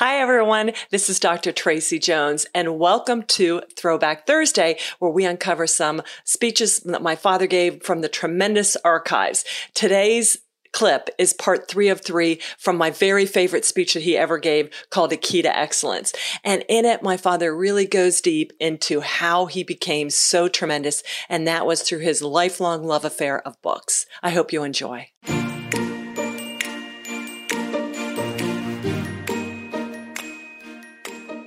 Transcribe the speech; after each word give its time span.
Hi, 0.00 0.18
everyone. 0.18 0.72
This 0.88 1.10
is 1.10 1.20
Dr. 1.20 1.52
Tracy 1.52 1.98
Jones, 1.98 2.46
and 2.54 2.78
welcome 2.78 3.22
to 3.24 3.60
Throwback 3.76 4.26
Thursday, 4.26 4.78
where 4.98 5.10
we 5.10 5.26
uncover 5.26 5.66
some 5.66 6.00
speeches 6.24 6.78
that 6.86 7.02
my 7.02 7.14
father 7.14 7.46
gave 7.46 7.82
from 7.82 8.00
the 8.00 8.08
tremendous 8.08 8.76
archives. 8.76 9.44
Today's 9.74 10.38
clip 10.72 11.10
is 11.18 11.34
part 11.34 11.68
three 11.68 11.90
of 11.90 12.00
three 12.00 12.40
from 12.56 12.78
my 12.78 12.88
very 12.88 13.26
favorite 13.26 13.66
speech 13.66 13.92
that 13.92 14.04
he 14.04 14.16
ever 14.16 14.38
gave 14.38 14.70
called 14.88 15.12
A 15.12 15.18
Key 15.18 15.42
to 15.42 15.54
Excellence. 15.54 16.14
And 16.44 16.64
in 16.66 16.86
it, 16.86 17.02
my 17.02 17.18
father 17.18 17.54
really 17.54 17.86
goes 17.86 18.22
deep 18.22 18.54
into 18.58 19.00
how 19.00 19.44
he 19.44 19.62
became 19.62 20.08
so 20.08 20.48
tremendous, 20.48 21.02
and 21.28 21.46
that 21.46 21.66
was 21.66 21.82
through 21.82 21.98
his 21.98 22.22
lifelong 22.22 22.84
love 22.84 23.04
affair 23.04 23.46
of 23.46 23.60
books. 23.60 24.06
I 24.22 24.30
hope 24.30 24.50
you 24.50 24.62
enjoy. 24.62 25.08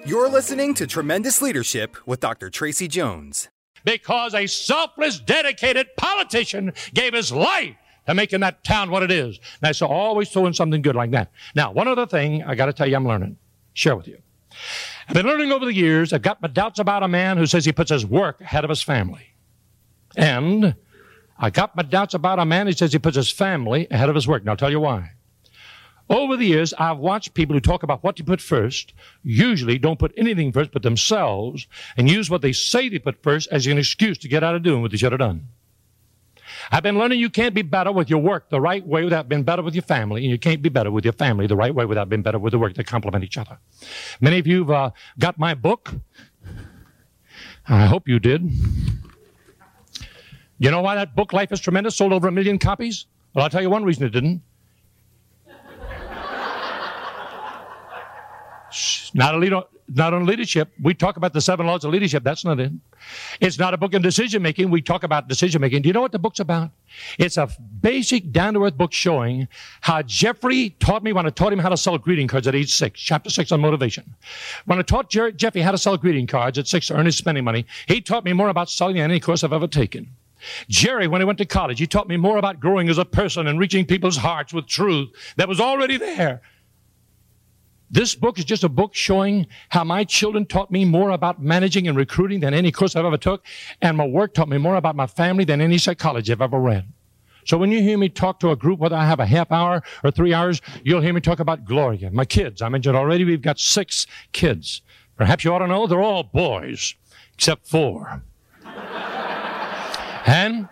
You're 0.06 0.28
listening 0.28 0.74
to 0.74 0.86
Tremendous 0.86 1.42
Leadership 1.42 1.96
with 2.06 2.20
Dr. 2.20 2.50
Tracy 2.50 2.89
Jones. 2.89 3.48
Because 3.86 4.34
a 4.34 4.48
selfless, 4.48 5.18
dedicated 5.18 5.96
politician 5.96 6.74
gave 6.94 7.14
his 7.14 7.32
life 7.32 7.78
to 8.06 8.14
making 8.14 8.42
that 8.42 8.66
town 8.66 8.92
what 8.92 9.02
it 9.02 9.11
is. 9.11 9.39
And 9.61 9.70
I 9.70 9.71
saw 9.71 9.88
always 9.88 10.30
doing 10.30 10.52
something 10.52 10.82
good 10.82 10.97
like 10.97 11.11
that. 11.11 11.32
Now, 11.56 11.71
one 11.71 11.88
other 11.88 12.06
thing 12.06 12.44
I 12.44 12.54
got 12.54 12.66
to 12.66 12.74
tell 12.74 12.86
you 12.86 12.97
I'm 12.97 13.08
learning, 13.08 13.38
share 13.74 13.96
with 13.96 14.10
you. 14.10 14.18
I've 15.08 15.16
been 15.16 15.25
learning 15.25 15.54
over 15.54 15.64
the 15.64 15.74
years, 15.74 16.11
I've 16.11 16.22
got 16.22 16.42
my 16.42 16.50
doubts 16.50 16.80
about 16.80 17.04
a 17.04 17.08
man 17.08 17.38
who 17.38 17.46
says 17.46 17.64
he 17.64 17.72
puts 17.72 17.89
his 17.89 18.06
work 18.06 18.42
ahead 18.42 18.66
of 18.66 18.70
his 18.70 18.82
family. 18.82 19.36
And 20.18 20.75
I 21.39 21.50
got 21.50 21.78
my 21.78 21.83
doubts 21.83 22.14
about 22.14 22.39
a 22.39 22.46
man 22.46 22.68
who 22.68 22.74
says 22.74 22.92
he 22.92 23.00
puts 23.00 23.16
his 23.16 23.32
family 23.32 23.88
ahead 23.89 24.10
of 24.10 24.16
his 24.16 24.28
work. 24.28 24.44
Now, 24.44 24.52
I'll 24.52 24.58
tell 24.58 24.70
you 24.70 24.82
why. 24.82 25.11
Over 26.10 26.36
the 26.36 26.46
years, 26.46 26.74
I've 26.74 26.98
watched 26.98 27.34
people 27.34 27.56
who 27.56 27.62
talk 27.62 27.84
about 27.84 28.04
what 28.04 28.18
to 28.18 28.24
put 28.24 28.42
first, 28.42 28.94
usually 29.24 29.78
don't 29.78 30.00
put 30.00 30.14
anything 30.18 30.52
first 30.52 30.71
but 30.71 30.84
themselves, 30.84 31.68
and 31.96 32.09
use 32.09 32.30
what 32.30 32.42
they 32.42 32.52
say 32.52 32.89
they 32.89 33.00
put 33.00 33.23
first 33.23 33.47
as 33.52 33.66
an 33.67 33.77
excuse 33.77 34.17
to 34.19 34.27
get 34.27 34.44
out 34.44 34.55
of 34.55 34.64
doing 34.64 34.81
what 34.81 34.92
they 34.92 34.97
should 34.97 35.14
have 35.14 35.19
done. 35.19 35.47
I've 36.72 36.83
been 36.83 36.97
learning 36.97 37.19
you 37.19 37.30
can't 37.30 37.55
be 37.55 37.61
better 37.61 37.92
with 37.92 38.09
your 38.09 38.19
work 38.19 38.50
the 38.50 38.61
right 38.61 38.86
way 38.86 39.03
without 39.03 39.30
being 39.30 39.44
better 39.44 39.61
with 39.61 39.75
your 39.75 39.83
family, 39.83 40.23
and 40.23 40.31
you 40.31 40.38
can't 40.38 40.61
be 40.61 40.69
better 40.69 40.92
with 40.92 41.05
your 41.05 41.14
family 41.14 41.47
the 41.47 41.55
right 41.55 41.73
way 41.73 41.86
without 41.86 42.09
being 42.09 42.22
better 42.22 42.39
with 42.39 42.52
the 42.52 42.59
work. 42.59 42.75
They 42.75 42.83
complement 42.83 43.23
each 43.23 43.38
other. 43.38 43.58
Many 44.20 44.39
of 44.39 44.47
you 44.47 44.59
have 44.59 44.72
uh, 44.72 44.92
got 45.20 45.39
my 45.39 45.53
book. 45.53 45.94
I 47.67 47.86
hope 47.86 48.08
you 48.08 48.20
did. 48.20 48.52
You 50.59 50.72
know 50.72 50.81
why 50.81 50.95
that 50.95 51.16
book, 51.16 51.33
Life 51.33 51.52
is 51.52 51.59
Tremendous, 51.59 51.95
sold 51.95 52.14
over 52.14 52.27
a 52.27 52.31
million 52.31 52.59
copies? 52.59 53.05
Well, 53.33 53.44
I'll 53.44 53.49
tell 53.49 53.61
you 53.61 53.70
one 53.70 53.83
reason 53.83 54.05
it 54.05 54.09
didn't. 54.09 54.42
Not 59.14 59.36
a 59.36 59.39
not 59.94 60.14
on 60.14 60.25
leadership. 60.25 60.69
We 60.81 60.94
talk 60.94 61.17
about 61.17 61.33
the 61.33 61.42
seven 61.42 61.67
laws 61.67 61.83
of 61.83 61.92
leadership. 61.92 62.23
That's 62.23 62.45
not 62.45 62.59
it. 62.59 62.72
It's 63.42 63.59
not 63.59 63.73
a 63.73 63.78
book 63.78 63.94
on 63.94 64.02
decision 64.02 64.42
making. 64.42 64.72
We 64.72 64.81
talk 64.81 65.03
about 65.03 65.28
decision 65.28 65.61
making. 65.61 65.81
Do 65.81 65.89
you 65.89 65.94
know 65.94 66.02
what 66.02 66.11
the 66.11 66.20
book's 66.20 66.39
about? 66.39 66.72
It's 67.20 67.38
a 67.38 67.50
basic, 67.81 68.31
down 68.31 68.53
to 68.53 68.64
earth 68.64 68.78
book 68.78 68.94
showing 68.94 69.47
how 69.81 70.02
Jeffrey 70.03 70.72
taught 70.80 71.03
me 71.03 71.11
when 71.11 71.25
I 71.25 71.30
taught 71.30 71.52
him 71.52 71.59
how 71.59 71.70
to 71.70 71.78
sell 71.78 71.97
greeting 71.97 72.28
cards 72.28 72.47
at 72.47 72.55
age 72.55 72.73
six, 72.73 73.00
chapter 73.00 73.30
six 73.30 73.52
on 73.52 73.59
motivation. 73.59 74.16
When 74.66 74.80
I 74.80 74.83
taught 74.83 75.09
Jer- 75.09 75.31
Jeffrey 75.31 75.61
how 75.61 75.72
to 75.72 75.77
sell 75.77 75.98
greeting 75.98 76.27
cards 76.27 76.58
at 76.58 76.67
six 76.67 76.88
to 76.88 76.95
earn 76.95 77.05
his 77.05 77.17
spending 77.17 77.44
money, 77.44 77.66
he 77.88 78.00
taught 78.02 78.25
me 78.25 78.33
more 78.33 78.50
about 78.50 78.70
selling 78.70 78.95
than 78.95 79.11
any 79.11 79.20
course 79.20 79.44
I've 79.44 79.53
ever 79.53 79.67
taken. 79.67 80.09
Jerry, 80.67 81.08
when 81.08 81.22
he 81.22 81.25
went 81.25 81.38
to 81.38 81.45
college, 81.45 81.80
he 81.80 81.88
taught 81.88 82.08
me 82.08 82.17
more 82.17 82.38
about 82.38 82.59
growing 82.59 82.89
as 82.89 82.98
a 82.98 83.05
person 83.05 83.48
and 83.48 83.59
reaching 83.59 83.86
people's 83.86 84.17
hearts 84.17 84.53
with 84.53 84.67
truth 84.67 85.09
that 85.38 85.48
was 85.48 85.59
already 85.59 85.98
there 85.98 86.42
this 87.94 88.16
book 88.16 88.39
is 88.39 88.45
just 88.45 88.63
a 88.63 88.69
book 88.69 88.95
showing 88.95 89.45
how 89.69 89.83
my 89.83 90.03
children 90.03 90.47
taught 90.47 90.72
me 90.72 90.83
more 90.83 91.11
about 91.11 91.44
managing 91.44 91.88
and 91.88 91.95
recruiting 91.95 92.39
than 92.39 92.52
any 92.52 92.72
course 92.72 92.95
I've 92.95 93.05
ever 93.05 93.17
took, 93.17 93.45
and 93.83 93.95
my 93.95 94.05
work 94.05 94.33
taught 94.33 94.49
me 94.49 94.58
more 94.58 94.77
about 94.77 94.95
my 94.95 95.05
family 95.05 95.45
than 95.45 95.61
any 95.61 95.77
psychology 95.77 96.31
I've 96.31 96.41
ever 96.41 96.59
read. 96.59 96.87
So 97.45 97.55
when 97.55 97.71
you 97.71 97.83
hear 97.83 97.99
me 97.99 98.09
talk 98.09 98.39
to 98.39 98.49
a 98.49 98.55
group, 98.55 98.80
whether 98.80 98.95
I 98.95 99.05
have 99.05 99.20
a 99.20 99.27
half 99.27 99.52
hour 99.52 99.83
or 100.04 100.09
three 100.09 100.33
hours, 100.33 100.59
you'll 100.83 101.02
hear 101.02 101.14
me 101.14 101.21
talk 101.21 101.39
about 101.39 101.65
Gloria, 101.65 102.09
my 102.09 102.26
kids. 102.26 102.64
I 102.64 102.70
mentioned 102.70 102.98
already 102.98 103.26
we've 103.26 103.43
got 103.43 103.59
six 103.59 104.08
kids. 104.31 104.81
Perhaps 105.15 105.43
you 105.43 105.54
ought 105.54 105.60
to 105.60 105.67
know 105.67 105.86
they're 105.86 106.02
all 106.02 106.23
boys, 106.23 106.95
except 107.36 107.67
four. 107.67 108.23
and 110.25 110.67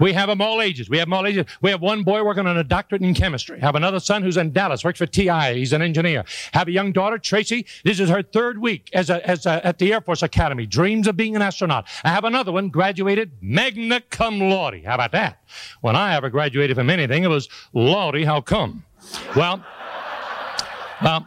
we 0.00 0.12
have 0.14 0.28
them 0.28 0.40
all 0.40 0.60
ages. 0.60 0.88
We 0.88 0.98
have 0.98 1.06
them 1.06 1.12
all 1.12 1.26
ages. 1.26 1.46
We 1.60 1.70
have 1.70 1.80
one 1.80 2.02
boy 2.02 2.24
working 2.24 2.46
on 2.46 2.56
a 2.56 2.64
doctorate 2.64 3.02
in 3.02 3.14
chemistry. 3.14 3.60
Have 3.60 3.74
another 3.74 4.00
son 4.00 4.22
who's 4.22 4.36
in 4.36 4.52
Dallas, 4.52 4.82
works 4.82 4.98
for 4.98 5.06
TI. 5.06 5.54
He's 5.54 5.72
an 5.72 5.82
engineer. 5.82 6.24
Have 6.52 6.68
a 6.68 6.72
young 6.72 6.92
daughter, 6.92 7.18
Tracy. 7.18 7.66
This 7.84 8.00
is 8.00 8.08
her 8.08 8.22
third 8.22 8.58
week 8.58 8.88
as 8.92 9.10
a, 9.10 9.26
as 9.28 9.46
a, 9.46 9.64
at 9.64 9.78
the 9.78 9.92
Air 9.92 10.00
Force 10.00 10.22
Academy. 10.22 10.66
Dreams 10.66 11.06
of 11.06 11.16
being 11.16 11.36
an 11.36 11.42
astronaut. 11.42 11.86
I 12.04 12.08
have 12.08 12.24
another 12.24 12.52
one, 12.52 12.68
graduated 12.68 13.32
magna 13.40 14.00
cum 14.00 14.40
laude. 14.40 14.82
How 14.84 14.94
about 14.94 15.12
that? 15.12 15.42
When 15.80 15.96
I 15.96 16.16
ever 16.16 16.30
graduated 16.30 16.76
from 16.76 16.90
anything, 16.90 17.24
it 17.24 17.28
was 17.28 17.48
laude. 17.72 18.24
How 18.24 18.40
come? 18.40 18.84
Well, 19.36 19.64
well. 21.02 21.26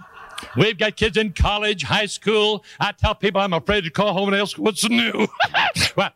We've 0.58 0.78
got 0.78 0.98
kids 0.98 1.18
in 1.18 1.34
college, 1.34 1.84
high 1.84 2.06
school. 2.06 2.64
I 2.80 2.92
tell 2.92 3.16
people 3.16 3.42
I'm 3.42 3.54
afraid 3.54 3.86
to 3.86 3.90
call 3.90 4.14
home 4.14 4.32
and 4.32 4.40
ask 4.40 4.58
what's 4.58 4.88
new. 4.88 5.28
well, 5.96 6.12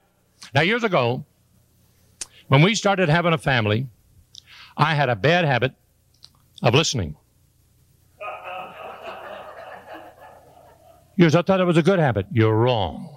now 0.54 0.62
years 0.62 0.84
ago, 0.84 1.26
when 2.48 2.62
we 2.62 2.76
started 2.76 3.10
having 3.10 3.34
a 3.34 3.38
family, 3.38 3.88
I 4.76 4.96
had 4.96 5.10
a 5.10 5.16
bad 5.16 5.46
habit 5.46 5.74
of 6.64 6.74
listening. 6.74 7.16
Yours, 11.16 11.36
I 11.36 11.42
thought 11.42 11.60
it 11.60 11.66
was 11.66 11.78
a 11.78 11.84
good 11.84 12.00
habit. 12.00 12.28
You're 12.32 12.56
wrong. 12.56 13.16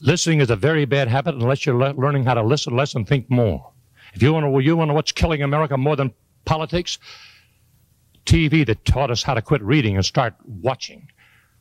Listening 0.00 0.40
is 0.40 0.50
a 0.50 0.56
very 0.56 0.84
bad 0.84 1.08
habit 1.08 1.34
unless 1.34 1.64
you're 1.64 1.76
le- 1.76 1.94
learning 1.94 2.24
how 2.24 2.34
to 2.34 2.42
listen 2.42 2.76
less 2.76 2.94
and 2.94 3.08
think 3.08 3.30
more. 3.30 3.72
If 4.12 4.22
you 4.22 4.32
want 4.32 4.44
to, 4.44 4.60
you 4.60 4.76
want 4.76 4.90
to 4.90 4.94
what's 4.94 5.12
killing 5.12 5.42
America 5.42 5.76
more 5.78 5.96
than 5.96 6.12
politics? 6.44 6.98
TV 8.26 8.66
that 8.66 8.84
taught 8.84 9.10
us 9.10 9.22
how 9.22 9.34
to 9.34 9.40
quit 9.40 9.62
reading 9.62 9.96
and 9.96 10.04
start 10.04 10.34
watching, 10.44 11.08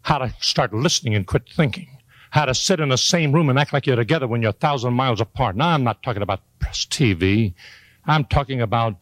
how 0.02 0.18
to 0.18 0.34
start 0.42 0.74
listening 0.74 1.16
and 1.16 1.26
quit 1.26 1.48
thinking 1.50 1.88
how 2.36 2.44
to 2.44 2.54
sit 2.54 2.82
in 2.82 2.90
the 2.90 2.98
same 2.98 3.32
room 3.32 3.48
and 3.48 3.58
act 3.58 3.72
like 3.72 3.88
you're 3.88 3.96
together 3.96 4.28
when 4.28 4.42
you're 4.42 4.50
a 4.50 4.62
thousand 4.68 4.94
miles 4.94 5.22
apart. 5.22 5.56
Now, 5.56 5.70
I'm 5.70 5.86
not 5.86 6.04
talking 6.04 6.22
about 6.22 6.42
press 6.60 6.86
TV. 6.86 7.54
I'm 8.08 8.26
talking 8.26 8.60
about 8.60 8.98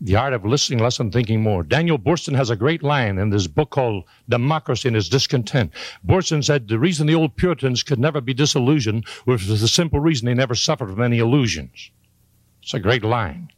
the 0.00 0.16
art 0.16 0.32
of 0.32 0.42
listening 0.42 0.78
less 0.78 0.98
and 0.98 1.12
thinking 1.12 1.42
more. 1.42 1.62
Daniel 1.62 1.98
Boorstin 1.98 2.34
has 2.34 2.48
a 2.48 2.56
great 2.56 2.82
line 2.82 3.18
in 3.18 3.28
this 3.28 3.46
book 3.46 3.68
called 3.68 4.04
Democracy 4.30 4.88
and 4.88 4.96
Its 4.96 5.10
Discontent. 5.10 5.70
Boorstin 6.06 6.42
said 6.42 6.66
the 6.66 6.78
reason 6.78 7.06
the 7.06 7.14
old 7.14 7.36
Puritans 7.36 7.82
could 7.82 7.98
never 7.98 8.22
be 8.22 8.32
disillusioned 8.32 9.04
was 9.26 9.46
the 9.46 9.68
simple 9.68 10.00
reason 10.00 10.24
they 10.24 10.32
never 10.32 10.54
suffered 10.54 10.88
from 10.88 11.02
any 11.02 11.18
illusions. 11.18 11.90
It's 12.62 12.72
a 12.72 12.80
great 12.80 13.04
line. 13.04 13.50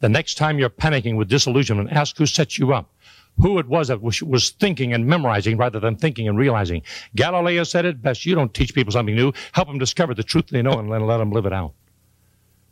The 0.00 0.08
next 0.08 0.34
time 0.34 0.58
you're 0.58 0.70
panicking 0.70 1.16
with 1.16 1.28
disillusionment, 1.28 1.92
ask 1.92 2.18
who 2.18 2.26
set 2.26 2.58
you 2.58 2.74
up 2.74 2.92
who 3.38 3.58
it 3.58 3.66
was 3.66 3.88
that 3.88 4.00
was 4.00 4.50
thinking 4.60 4.92
and 4.92 5.06
memorizing 5.06 5.56
rather 5.56 5.80
than 5.80 5.96
thinking 5.96 6.28
and 6.28 6.38
realizing. 6.38 6.82
Galileo 7.16 7.64
said 7.64 7.84
it 7.84 8.02
best. 8.02 8.24
You 8.24 8.34
don't 8.34 8.54
teach 8.54 8.74
people 8.74 8.92
something 8.92 9.14
new. 9.14 9.32
Help 9.52 9.68
them 9.68 9.78
discover 9.78 10.14
the 10.14 10.22
truth 10.22 10.46
they 10.48 10.62
know 10.62 10.78
and 10.78 10.90
then 10.92 11.06
let 11.06 11.18
them 11.18 11.32
live 11.32 11.46
it 11.46 11.52
out. 11.52 11.72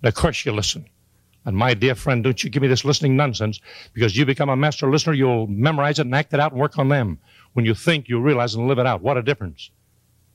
And 0.03 0.09
of 0.09 0.15
course 0.15 0.45
you 0.45 0.53
listen. 0.53 0.87
And 1.45 1.57
my 1.57 1.75
dear 1.75 1.97
friend, 1.97 2.23
don't 2.23 2.43
you 2.45 2.51
give 2.51 2.63
me 2.63 2.69
this 2.69 2.85
listening 2.85 3.17
nonsense 3.17 3.61
because 3.93 4.17
you 4.17 4.25
become 4.25 4.49
a 4.49 4.57
master 4.57 4.89
listener. 4.89 5.13
You'll 5.13 5.49
memorize 5.49 5.99
it 5.99 6.07
and 6.07 6.15
act 6.15 6.33
it 6.33 6.39
out 6.39 6.53
and 6.53 6.61
work 6.61 6.79
on 6.79 6.89
them. 6.89 7.19
When 7.55 7.65
you 7.65 7.75
think, 7.75 8.09
you 8.09 8.21
realize 8.21 8.55
and 8.55 8.69
live 8.69 8.79
it 8.79 8.87
out. 8.87 9.03
What 9.03 9.17
a 9.17 9.23
difference. 9.23 9.71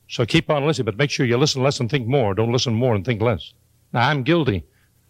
So 0.09 0.25
keep 0.25 0.49
on 0.49 0.65
listening, 0.65 0.85
but 0.85 0.97
make 0.97 1.09
sure 1.09 1.25
you 1.25 1.37
listen 1.37 1.63
less 1.63 1.79
and 1.79 1.89
think 1.89 2.07
more. 2.07 2.33
Don't 2.33 2.51
listen 2.51 2.73
more 2.73 2.95
and 2.95 3.05
think 3.05 3.21
less. 3.21 3.53
Now, 3.93 4.09
I'm 4.09 4.23
guilty. 4.23 4.65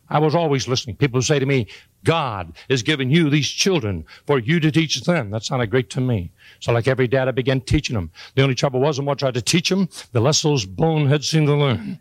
I 0.10 0.20
was 0.20 0.36
always 0.36 0.68
listening. 0.68 0.96
People 0.96 1.22
say 1.22 1.40
to 1.40 1.46
me, 1.46 1.68
God 2.04 2.54
is 2.70 2.82
giving 2.82 3.10
you 3.10 3.30
these 3.30 3.48
children 3.48 4.06
for 4.26 4.40
you 4.40 4.60
to 4.60 4.72
teach 4.72 5.02
them. 5.02 5.32
That 5.32 5.44
sounded 5.44 5.70
great 5.70 5.90
to 5.92 6.02
me. 6.02 6.32
So 6.60 6.72
like 6.72 6.88
every 6.88 7.08
dad, 7.08 7.28
I 7.28 7.32
began 7.32 7.62
teaching 7.62 7.96
them. 7.96 8.12
The 8.36 8.44
only 8.44 8.56
trouble 8.56 8.80
was 8.80 8.98
the 8.98 9.04
more 9.04 9.14
I 9.14 9.16
tried 9.16 9.34
to 9.34 9.42
teach 9.42 9.70
them, 9.70 9.90
the 10.14 10.22
less 10.22 10.42
those 10.42 10.66
boneheads 10.66 11.30
seemed 11.30 11.48
to 11.48 11.56
learn. 11.56 12.00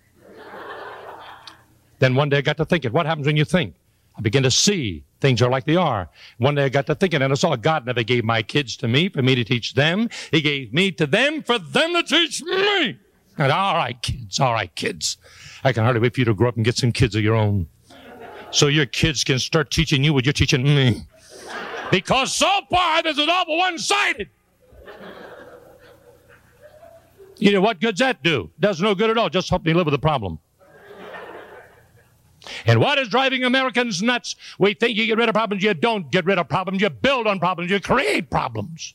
then 1.98 2.14
one 2.14 2.28
day 2.28 2.38
I 2.38 2.42
got 2.42 2.56
to 2.58 2.64
thinking, 2.64 2.92
what 2.92 3.06
happens 3.06 3.26
when 3.26 3.36
you 3.36 3.44
think? 3.44 3.74
I 4.16 4.22
began 4.22 4.44
to 4.44 4.50
see 4.50 5.04
things 5.20 5.42
are 5.42 5.50
like 5.50 5.64
they 5.64 5.76
are. 5.76 6.08
One 6.38 6.54
day 6.54 6.64
I 6.64 6.68
got 6.68 6.86
to 6.86 6.94
thinking, 6.94 7.20
and 7.20 7.32
I 7.32 7.36
saw 7.36 7.54
God 7.56 7.84
never 7.84 8.02
gave 8.02 8.24
my 8.24 8.42
kids 8.42 8.76
to 8.78 8.88
me 8.88 9.08
for 9.08 9.22
me 9.22 9.34
to 9.34 9.44
teach 9.44 9.74
them. 9.74 10.08
He 10.30 10.40
gave 10.40 10.72
me 10.72 10.90
to 10.92 11.06
them 11.06 11.42
for 11.42 11.58
them 11.58 11.92
to 11.92 12.02
teach 12.02 12.42
me. 12.42 12.98
And 13.38 13.52
all 13.52 13.74
right, 13.74 14.00
kids, 14.00 14.40
all 14.40 14.54
right, 14.54 14.74
kids. 14.74 15.18
I 15.62 15.72
can 15.72 15.84
hardly 15.84 16.00
wait 16.00 16.14
for 16.14 16.20
you 16.20 16.24
to 16.26 16.34
grow 16.34 16.48
up 16.48 16.56
and 16.56 16.64
get 16.64 16.76
some 16.76 16.92
kids 16.92 17.14
of 17.14 17.22
your 17.22 17.34
own 17.34 17.68
so 18.50 18.66
your 18.68 18.86
kids 18.86 19.24
can 19.24 19.38
start 19.38 19.70
teaching 19.70 20.02
you 20.04 20.12
what 20.12 20.24
you're 20.24 20.32
teaching 20.32 20.62
me. 20.62 21.02
Because 21.90 22.32
so 22.32 22.50
far, 22.70 23.02
this 23.02 23.18
is 23.18 23.28
all 23.28 23.58
one 23.58 23.78
sided. 23.78 24.28
You 27.38 27.52
know, 27.52 27.60
what 27.60 27.80
good's 27.80 28.00
that 28.00 28.22
do? 28.22 28.50
Does 28.58 28.80
no 28.80 28.94
good 28.94 29.10
at 29.10 29.18
all. 29.18 29.28
Just 29.28 29.50
help 29.50 29.64
me 29.64 29.74
live 29.74 29.86
with 29.86 29.92
the 29.92 29.98
problem. 29.98 30.38
And 32.64 32.80
what 32.80 32.98
is 32.98 33.08
driving 33.08 33.44
Americans 33.44 34.02
nuts? 34.02 34.36
We 34.58 34.74
think 34.74 34.96
you 34.96 35.06
get 35.06 35.18
rid 35.18 35.28
of 35.28 35.34
problems. 35.34 35.62
You 35.62 35.74
don't 35.74 36.10
get 36.10 36.24
rid 36.24 36.38
of 36.38 36.48
problems. 36.48 36.80
You 36.80 36.90
build 36.90 37.26
on 37.26 37.38
problems. 37.38 37.70
You 37.70 37.80
create 37.80 38.30
problems. 38.30 38.94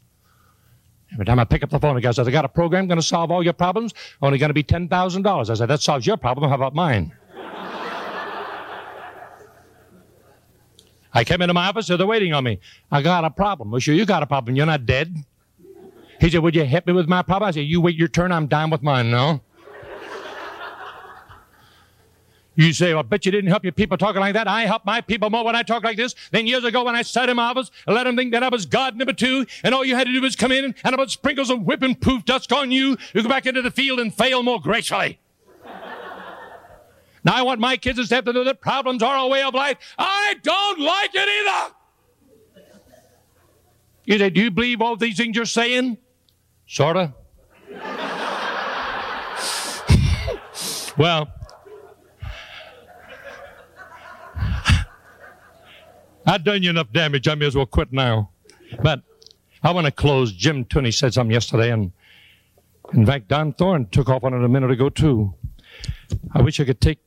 Every 1.14 1.26
time 1.26 1.40
I 1.40 1.44
pick 1.44 1.62
up 1.62 1.70
the 1.70 1.80
phone, 1.80 1.96
the 1.96 2.02
guy 2.02 2.12
says, 2.12 2.28
I 2.28 2.32
got 2.32 2.46
a 2.46 2.50
program 2.50 2.88
going 2.88 2.98
to 2.98 3.06
solve 3.06 3.32
all 3.32 3.44
your 3.44 3.54
problems, 3.54 3.94
only 4.22 4.38
going 4.38 4.50
to 4.50 4.54
be 4.54 4.64
$10,000. 4.64 5.50
I 5.50 5.54
said, 5.54 5.66
that 5.66 5.82
solves 5.82 6.08
your 6.08 6.16
problem. 6.16 6.50
How 6.50 6.56
about 6.56 6.74
mine? 6.74 7.12
I 11.14 11.24
came 11.24 11.42
into 11.42 11.54
my 11.54 11.68
office, 11.68 11.88
they're 11.88 12.06
waiting 12.06 12.34
on 12.34 12.44
me. 12.44 12.60
I 12.92 13.02
got 13.02 13.26
a 13.26 13.30
problem. 13.30 13.72
Well, 13.72 13.80
sure, 13.80 13.94
you 13.94 14.06
got 14.06 14.24
a 14.24 14.28
problem. 14.28 14.56
You're 14.56 14.66
not 14.66 14.86
dead. 14.86 15.16
He 16.20 16.30
said, 16.30 16.42
Would 16.42 16.56
you 16.56 16.66
help 16.66 16.88
me 16.88 16.94
with 16.94 17.08
my 17.08 17.22
problem? 17.22 17.50
I 17.50 17.52
said, 17.52 17.66
You 17.66 17.82
wait 17.82 17.96
your 17.96 18.08
turn. 18.08 18.32
I'm 18.32 18.48
down 18.48 18.70
with 18.70 18.82
mine 18.82 19.12
now. 19.12 19.42
You 22.56 22.74
say, 22.74 22.94
well, 22.94 23.00
I 23.00 23.04
bet 23.04 23.26
you 23.26 23.32
didn't 23.32 23.50
help 23.50 23.64
your 23.64 23.72
people 23.72 23.98
talking 23.98 24.20
like 24.20 24.34
that. 24.34 24.48
I 24.48 24.66
help 24.66 24.86
my 24.86 25.00
people 25.00 25.30
more 25.30 25.46
when 25.46 25.56
I 25.56 25.64
talk 25.64 25.84
like 25.84 25.96
this 25.96 26.16
than 26.32 26.48
years 26.48 26.66
ago 26.66 26.84
when 26.84 26.96
I 26.96 27.02
sat 27.02 27.30
in 27.30 27.38
my 27.38 27.46
office 27.46 27.72
and 27.88 27.96
let 27.96 28.04
them 28.04 28.18
think 28.18 28.34
that 28.34 28.44
I 28.44 28.50
was 28.50 28.66
God 28.66 28.98
number 28.98 29.14
two, 29.14 29.46
and 29.64 29.74
all 29.74 29.86
you 29.86 29.96
had 29.96 30.08
to 30.08 30.14
do 30.14 30.22
was 30.22 30.36
come 30.36 30.52
in 30.52 30.66
and 30.66 30.96
I 30.96 30.98
would 30.98 31.10
sprinkle 31.10 31.46
some 31.46 31.64
whipping 31.64 31.96
poof 31.96 32.26
dust 32.26 32.52
on 32.52 32.72
you. 32.72 32.98
You 33.14 33.24
go 33.24 33.30
back 33.30 33.46
into 33.46 33.62
the 33.62 33.72
field 33.72 34.02
and 34.02 34.14
fail 34.14 34.44
more 34.44 34.60
gracefully. 34.60 35.21
Now 37.24 37.36
I 37.36 37.42
want 37.44 37.60
my 37.60 37.78
kids 37.78 38.00
to 38.00 38.06
step 38.06 38.28
into 38.28 38.44
that 38.44 38.62
problems 38.62 39.04
are 39.04 39.18
a 39.18 39.28
way 39.28 39.44
of 39.44 39.54
life. 39.54 39.78
I 39.98 40.36
don't 40.42 40.80
like 40.80 41.12
it 41.14 41.30
either. 41.30 41.76
You 44.06 44.18
say, 44.18 44.30
do 44.30 44.42
you 44.42 44.52
believe 44.52 44.82
all 44.82 44.96
these 44.96 45.18
things 45.18 45.36
you're 45.36 45.46
saying? 45.46 45.98
Sorta. 46.68 47.14
well, 50.98 51.32
I've 56.26 56.44
done 56.44 56.64
you 56.64 56.70
enough 56.72 56.92
damage. 56.92 57.28
I 57.28 57.36
may 57.36 57.46
as 57.46 57.56
well 57.56 57.66
quit 57.66 57.92
now. 57.92 58.32
But 58.82 59.02
I 59.64 59.72
want 59.72 59.86
to 59.86 59.92
close. 59.92 60.32
Jim 60.32 60.66
Tooney 60.66 60.94
said 60.94 61.14
something 61.14 61.34
yesterday, 61.34 61.72
and 61.72 61.92
in 62.94 63.06
fact, 63.06 63.28
Don 63.28 63.54
Thorne 63.54 63.88
took 63.88 64.10
off 64.10 64.24
on 64.24 64.34
it 64.34 64.44
a 64.44 64.50
minute 64.50 64.72
ago, 64.72 64.90
too. 64.90 65.34
I 66.34 66.42
wish 66.42 66.60
I 66.60 66.66
could 66.66 66.82
take 66.82 67.00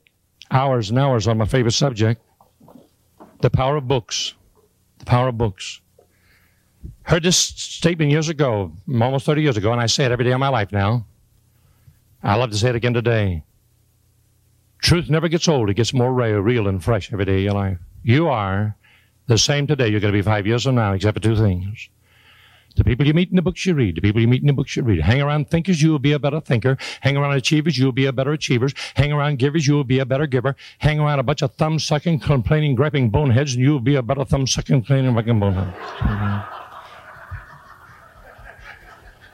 hours 0.50 0.90
and 0.90 0.98
hours 0.98 1.26
on 1.26 1.38
my 1.38 1.46
favorite 1.46 1.72
subject 1.72 2.20
the 3.40 3.50
power 3.50 3.76
of 3.76 3.86
books. 3.86 4.34
The 4.98 5.04
power 5.04 5.28
of 5.28 5.36
books. 5.36 5.82
Heard 7.02 7.22
this 7.22 7.36
statement 7.36 8.10
years 8.10 8.30
ago, 8.30 8.72
almost 8.88 9.26
30 9.26 9.42
years 9.42 9.56
ago, 9.58 9.70
and 9.70 9.80
I 9.80 9.86
say 9.86 10.06
it 10.06 10.12
every 10.12 10.24
day 10.24 10.32
of 10.32 10.40
my 10.40 10.48
life 10.48 10.72
now. 10.72 11.06
I 12.22 12.36
love 12.36 12.50
to 12.52 12.56
say 12.56 12.70
it 12.70 12.74
again 12.74 12.94
today. 12.94 13.44
Truth 14.78 15.10
never 15.10 15.28
gets 15.28 15.46
old. 15.46 15.68
It 15.68 15.74
gets 15.74 15.92
more 15.92 16.12
real, 16.12 16.40
real 16.40 16.68
and 16.68 16.82
fresh 16.82 17.12
every 17.12 17.26
day 17.26 17.36
of 17.36 17.42
your 17.42 17.52
life. 17.52 17.78
You 18.02 18.28
are 18.28 18.76
the 19.26 19.36
same 19.36 19.66
today 19.66 19.88
you're 19.88 20.00
going 20.00 20.12
to 20.12 20.18
be 20.18 20.22
five 20.22 20.46
years 20.46 20.64
from 20.64 20.76
now, 20.76 20.92
except 20.92 21.16
for 21.16 21.22
two 21.22 21.36
things. 21.36 21.88
The 22.76 22.82
people 22.82 23.06
you 23.06 23.14
meet 23.14 23.30
in 23.30 23.36
the 23.36 23.42
books 23.42 23.64
you 23.66 23.74
read, 23.74 23.94
the 23.96 24.00
people 24.00 24.20
you 24.20 24.26
meet 24.26 24.40
in 24.40 24.48
the 24.48 24.52
books 24.52 24.74
you 24.74 24.82
read. 24.82 25.00
Hang 25.00 25.22
around 25.22 25.48
thinkers, 25.48 25.80
you 25.80 25.92
will 25.92 26.00
be 26.00 26.10
a 26.12 26.18
better 26.18 26.40
thinker. 26.40 26.76
Hang 27.02 27.16
around 27.16 27.36
achievers, 27.36 27.78
you 27.78 27.84
will 27.84 27.92
be 27.92 28.06
a 28.06 28.12
better 28.12 28.32
achiever. 28.32 28.68
Hang 28.94 29.12
around 29.12 29.38
givers, 29.38 29.66
you 29.66 29.74
will 29.74 29.84
be 29.84 30.00
a 30.00 30.06
better 30.06 30.26
giver. 30.26 30.56
Hang 30.78 30.98
around 30.98 31.20
a 31.20 31.22
bunch 31.22 31.42
of 31.42 31.54
thumb 31.54 31.78
sucking, 31.78 32.18
complaining, 32.18 32.74
griping 32.74 33.10
boneheads, 33.10 33.54
and 33.54 33.62
you 33.62 33.70
will 33.70 33.80
be 33.80 33.94
a 33.94 34.02
better 34.02 34.24
thumb 34.24 34.46
sucking, 34.46 34.80
complaining, 34.80 35.14
fucking 35.14 35.38
bonehead. 35.38 35.72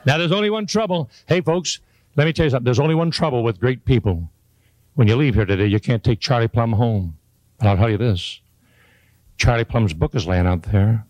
now, 0.05 0.17
there's 0.19 0.31
only 0.31 0.51
one 0.51 0.67
trouble. 0.67 1.09
Hey, 1.25 1.41
folks, 1.41 1.79
let 2.15 2.25
me 2.25 2.33
tell 2.33 2.45
you 2.45 2.51
something. 2.51 2.65
There's 2.65 2.79
only 2.79 2.95
one 2.95 3.09
trouble 3.09 3.43
with 3.43 3.59
great 3.59 3.85
people. 3.85 4.29
When 4.93 5.07
you 5.07 5.15
leave 5.15 5.33
here 5.33 5.45
today, 5.45 5.65
you 5.65 5.79
can't 5.79 6.03
take 6.03 6.19
Charlie 6.19 6.47
Plumb 6.47 6.73
home. 6.73 7.17
But 7.57 7.69
I'll 7.69 7.77
tell 7.77 7.89
you 7.89 7.97
this 7.97 8.39
Charlie 9.37 9.63
Plumb's 9.63 9.93
book 9.93 10.13
is 10.13 10.27
laying 10.27 10.45
out 10.45 10.63
there. 10.63 11.07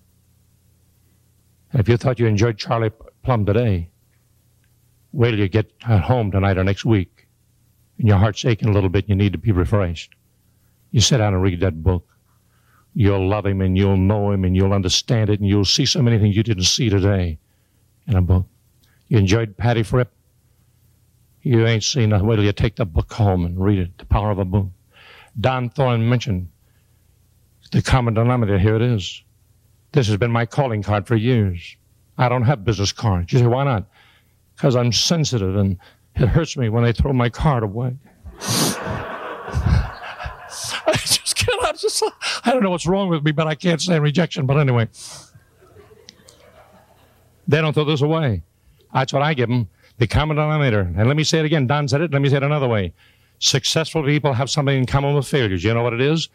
If 1.74 1.88
you 1.88 1.98
thought 1.98 2.20
you 2.20 2.28
enjoyed 2.28 2.58
Charlie 2.58 2.92
Plumb 3.24 3.46
today, 3.46 3.90
wait 5.14 5.32
till 5.32 5.40
you 5.40 5.48
get 5.48 5.72
home 5.84 6.32
tonight 6.32 6.58
or 6.58 6.64
next 6.64 6.84
week, 6.84 7.28
and 7.98 8.08
your 8.08 8.18
heart's 8.18 8.44
aching 8.44 8.70
a 8.70 8.74
little 8.74 8.90
bit, 8.90 9.08
you 9.08 9.16
need 9.16 9.32
to 9.32 9.38
be 9.38 9.52
refreshed. 9.52 10.14
You 10.92 11.00
sit 11.00 11.18
down 11.20 11.34
and 11.34 11.42
read 11.42 11.62
that 11.62 11.82
book. 11.82 12.08
You'll 12.94 13.28
love 13.28 13.46
him, 13.46 13.62
and 13.62 13.78
you'll 13.78 13.96
know 13.96 14.32
him, 14.32 14.44
and 14.44 14.54
you'll 14.54 14.74
understand 14.74 15.30
it, 15.30 15.40
and 15.40 15.48
you'll 15.48 15.64
see 15.64 15.86
so 15.86 16.02
many 16.02 16.20
things 16.20 16.36
you 16.36 16.44
didn't 16.44 16.64
see 16.64 16.90
today 16.90 17.40
in 18.06 18.18
a 18.18 18.22
book. 18.22 18.48
You 19.08 19.18
enjoyed 19.18 19.56
Patty 19.56 19.84
Fripp? 19.84 20.12
You 21.42 21.66
ain't 21.66 21.84
seen 21.84 22.10
nothing. 22.10 22.28
Wait 22.28 22.36
till 22.36 22.46
you 22.46 22.52
take 22.52 22.76
the 22.76 22.86
book 22.86 23.14
home 23.14 23.46
and 23.46 23.58
read 23.64 23.80
it. 23.80 23.98
The 23.98 24.06
power 24.06 24.30
of 24.30 24.40
a 24.40 24.46
book. 24.46 24.68
Don 25.40 25.70
Thorne 25.70 26.08
mentioned 26.08 26.50
the 27.72 27.82
common 27.82 28.14
denominator, 28.14 28.60
here 28.60 28.76
it 28.76 28.82
is. 28.82 29.24
This 29.94 30.08
has 30.08 30.18
been 30.18 30.32
my 30.32 30.46
calling 30.46 30.84
card 30.84 31.06
for 31.06 31.16
years. 31.16 31.76
I 32.18 32.30
don't 32.30 32.44
have 32.44 32.64
business 32.64 32.92
cards. 32.92 33.34
You 33.34 33.40
say, 33.40 33.48
why 33.48 33.64
not? 33.64 33.88
Because 34.56 34.76
I'm 34.76 34.92
sensitive 34.92 35.56
and 35.56 35.78
it 36.16 36.30
hurts 36.30 36.56
me 36.56 36.70
when 36.70 36.84
they 36.84 36.94
throw 36.94 37.14
my 37.14 37.30
card 37.30 37.64
away. 37.64 37.96
I 38.40 39.68
just 40.96 41.36
cannot. 41.36 41.78
Just, 41.78 42.04
I 42.46 42.52
don't 42.52 42.64
know 42.64 42.70
what's 42.70 42.86
wrong 42.86 43.10
with 43.10 43.24
me, 43.24 43.32
but 43.32 43.48
I 43.48 43.56
can't 43.56 43.82
stand 43.82 44.04
rejection. 44.04 44.46
But 44.46 44.58
anyway, 44.58 44.88
they 47.48 47.62
don't 47.62 47.74
throw 47.74 47.86
this 47.86 48.02
away. 48.02 48.44
That's 48.94 49.14
what 49.14 49.22
I 49.22 49.34
give 49.34 49.50
them. 49.50 49.70
The 49.98 50.08
common 50.08 50.38
denominator. 50.38 50.82
And 50.82 51.08
let 51.08 51.18
me 51.18 51.24
say 51.24 51.40
it 51.40 51.46
again. 51.46 51.68
Don 51.68 51.88
said 51.88 52.02
it. 52.02 52.12
Let 52.12 52.22
me 52.22 52.30
say 52.30 52.38
it 52.38 52.44
another 52.44 52.68
way. 52.68 52.94
Successful 53.40 54.04
people 54.04 54.34
have 54.34 54.50
something 54.50 54.78
in 54.78 54.86
common 54.86 55.16
with 55.16 55.28
failures. 55.28 55.64
You 55.64 55.74
know 55.74 55.84
what 55.84 55.94
it 55.94 56.02
is? 56.02 56.30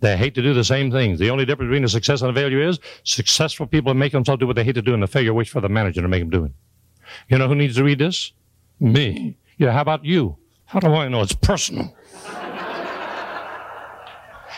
They 0.00 0.16
hate 0.16 0.34
to 0.34 0.42
do 0.42 0.52
the 0.52 0.64
same 0.64 0.90
things. 0.90 1.18
The 1.18 1.30
only 1.30 1.44
difference 1.44 1.68
between 1.68 1.84
a 1.84 1.88
success 1.88 2.20
and 2.22 2.30
a 2.30 2.34
failure 2.34 2.60
is 2.60 2.78
successful 3.04 3.66
people 3.66 3.94
make 3.94 4.12
themselves 4.12 4.40
do 4.40 4.46
what 4.46 4.56
they 4.56 4.64
hate 4.64 4.74
to 4.74 4.82
do, 4.82 4.94
and 4.94 5.02
the 5.02 5.06
failure 5.06 5.32
waits 5.32 5.50
for 5.50 5.60
the 5.60 5.68
manager 5.68 6.02
to 6.02 6.08
make 6.08 6.20
them 6.20 6.30
do 6.30 6.44
it. 6.44 6.52
You 7.28 7.38
know 7.38 7.48
who 7.48 7.54
needs 7.54 7.76
to 7.76 7.84
read 7.84 7.98
this? 7.98 8.32
Me. 8.78 9.38
Yeah, 9.56 9.72
how 9.72 9.80
about 9.80 10.04
you? 10.04 10.36
How 10.66 10.80
do 10.80 10.88
I 10.88 11.08
know? 11.08 11.22
It's 11.22 11.32
personal. 11.32 11.94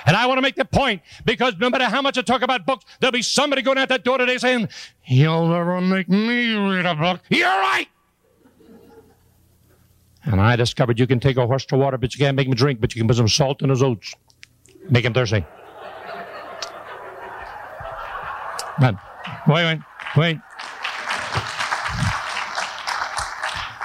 And 0.06 0.16
I 0.16 0.24
want 0.24 0.38
to 0.38 0.42
make 0.42 0.54
the 0.54 0.64
point 0.64 1.02
because 1.26 1.54
no 1.58 1.68
matter 1.68 1.84
how 1.84 2.00
much 2.00 2.16
I 2.16 2.22
talk 2.22 2.40
about 2.40 2.64
books, 2.64 2.86
there'll 2.98 3.12
be 3.12 3.20
somebody 3.20 3.60
going 3.60 3.76
out 3.76 3.90
that 3.90 4.04
door 4.04 4.16
today 4.16 4.38
saying, 4.38 4.70
You'll 5.04 5.48
never 5.48 5.82
make 5.82 6.08
me 6.08 6.54
read 6.54 6.86
a 6.86 6.94
book. 6.94 7.20
You're 7.28 7.46
right. 7.46 7.86
And 10.24 10.40
I 10.40 10.56
discovered 10.56 10.98
you 10.98 11.06
can 11.06 11.20
take 11.20 11.36
a 11.36 11.46
horse 11.46 11.66
to 11.66 11.76
water, 11.76 11.98
but 11.98 12.14
you 12.14 12.18
can't 12.18 12.36
make 12.36 12.48
him 12.48 12.54
drink, 12.54 12.80
but 12.80 12.94
you 12.94 13.00
can 13.00 13.06
put 13.08 13.18
some 13.18 13.28
salt 13.28 13.60
in 13.60 13.68
his 13.68 13.82
oats. 13.82 14.14
Make 14.88 15.04
him 15.04 15.12
thirsty. 15.12 15.44
But 18.80 18.94
wait, 19.46 19.64
wait, 19.64 19.78
wait. 20.16 20.38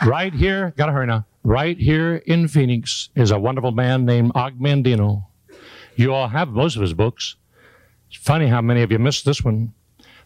Right 0.06 0.34
here, 0.34 0.74
gotta 0.78 0.92
hurry 0.92 1.08
now. 1.08 1.26
Right 1.44 1.78
here 1.78 2.18
in 2.26 2.48
Phoenix 2.48 3.10
is 3.16 3.32
a 3.32 3.40
wonderful 3.40 3.72
man 3.72 4.06
named 4.06 4.32
Og 4.36 4.60
Mandino. 4.60 5.26
You 5.96 6.14
all 6.14 6.28
have 6.28 6.50
most 6.50 6.76
of 6.76 6.82
his 6.82 6.94
books. 6.94 7.36
It's 8.10 8.18
funny 8.18 8.48
how 8.48 8.62
many 8.62 8.82
of 8.82 8.92
you 8.92 9.00
missed 9.00 9.26
this 9.26 9.44
one. 9.44 9.74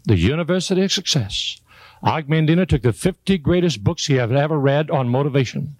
The 0.05 0.17
University 0.17 0.83
of 0.83 0.91
Success. 0.91 1.59
Og 2.03 2.27
Mandino 2.27 2.67
took 2.67 2.81
the 2.83 2.93
50 2.93 3.37
greatest 3.39 3.83
books 3.83 4.05
he 4.05 4.15
had 4.15 4.31
ever 4.31 4.59
read 4.59 4.91
on 4.91 5.09
motivation, 5.09 5.75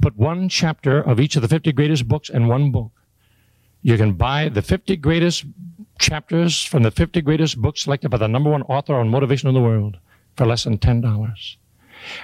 put 0.00 0.16
one 0.16 0.48
chapter 0.48 1.00
of 1.00 1.20
each 1.20 1.36
of 1.36 1.42
the 1.42 1.48
50 1.48 1.72
greatest 1.72 2.08
books 2.08 2.30
in 2.30 2.48
one 2.48 2.72
book, 2.72 2.90
you 3.84 3.96
can 3.98 4.14
buy 4.14 4.48
the 4.48 4.62
50 4.62 4.96
greatest 4.96 5.44
chapters 5.98 6.64
from 6.64 6.82
the 6.82 6.90
50 6.90 7.20
greatest 7.20 7.60
books 7.60 7.82
selected 7.82 8.08
by 8.08 8.16
the 8.16 8.26
number 8.26 8.50
one 8.50 8.62
author 8.62 8.94
on 8.94 9.10
motivation 9.10 9.46
in 9.46 9.54
the 9.54 9.60
world 9.60 9.98
for 10.36 10.46
less 10.46 10.64
than 10.64 10.78
$10. 10.78 11.56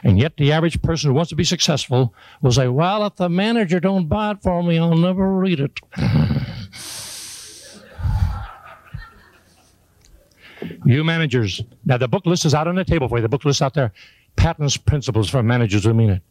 And 0.02 0.18
yet 0.18 0.38
the 0.38 0.52
average 0.52 0.80
person 0.80 1.10
who 1.10 1.14
wants 1.14 1.28
to 1.28 1.36
be 1.36 1.44
successful 1.44 2.14
will 2.40 2.52
say, 2.52 2.68
well, 2.68 3.04
if 3.04 3.16
the 3.16 3.28
manager 3.28 3.78
don't 3.78 4.08
buy 4.08 4.30
it 4.30 4.42
for 4.42 4.62
me, 4.62 4.78
I'll 4.78 4.96
never 4.96 5.34
read 5.34 5.60
it. 5.60 5.78
you 10.86 11.04
managers, 11.04 11.60
now 11.84 11.98
the 11.98 12.08
book 12.08 12.24
list 12.24 12.46
is 12.46 12.54
out 12.54 12.68
on 12.68 12.74
the 12.74 12.86
table 12.86 13.06
for 13.06 13.18
you. 13.18 13.22
The 13.22 13.28
book 13.28 13.44
list 13.44 13.60
out 13.60 13.74
there. 13.74 13.92
Patton's 14.36 14.78
principles 14.78 15.28
for 15.28 15.42
managers 15.42 15.84
who 15.84 15.92
mean 15.92 16.08
it. 16.08 16.22